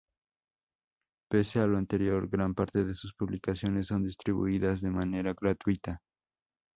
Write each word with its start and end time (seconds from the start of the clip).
Pese 1.29 1.59
a 1.59 1.67
lo 1.67 1.77
anterior, 1.77 2.27
gran 2.27 2.55
parte 2.55 2.83
de 2.85 2.95
sus 2.95 3.13
publicaciones 3.13 3.85
son 3.85 4.03
distribuidas 4.03 4.81
de 4.81 4.89
manera 4.89 5.35
gratuita. 5.39 6.01